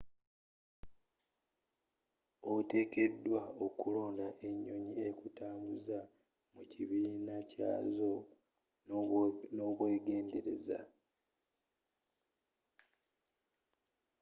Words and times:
otekedwa 2.53 3.41
okulonda 3.65 4.27
enyonyi 4.47 4.93
ekutambuza 5.09 5.99
mu 6.53 6.61
kibiina 6.71 7.35
kyazo 7.51 8.11
nobwegendereza 9.55 10.79